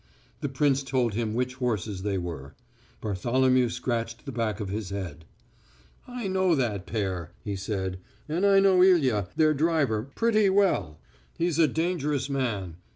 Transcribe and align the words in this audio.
The 0.39 0.49
prince 0.49 0.81
told 0.81 1.13
him 1.13 1.35
which 1.35 1.53
horses 1.53 2.01
they 2.01 2.17
were. 2.17 2.55
Bartholomew 3.01 3.69
scratched 3.69 4.25
the 4.25 4.31
back 4.31 4.59
of 4.59 4.69
his 4.69 4.89
head. 4.89 5.25
"I 6.07 6.27
know 6.27 6.55
that 6.55 6.87
pair," 6.87 7.33
he 7.43 7.55
said, 7.55 7.99
"and 8.27 8.43
I 8.43 8.59
know 8.61 8.83
Ilya, 8.83 9.27
their 9.35 9.53
driver, 9.53 10.01
pretty 10.15 10.49
well. 10.49 10.99
He's 11.37 11.59
a 11.59 11.67
dangerous 11.67 12.31
man. 12.31 12.77